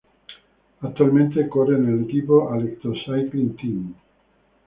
[0.81, 3.93] Actualmente corre en el equipo Alecto Cycling Team.